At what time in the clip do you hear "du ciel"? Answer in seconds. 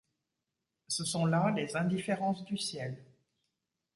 2.45-3.05